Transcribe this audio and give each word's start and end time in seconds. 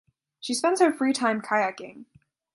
She 0.39 0.55
spends 0.55 0.81
her 0.81 0.91
free 0.91 1.13
time 1.13 1.43
kayaking. 1.43 2.05